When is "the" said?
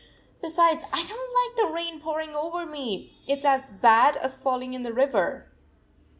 1.57-1.71, 4.81-4.91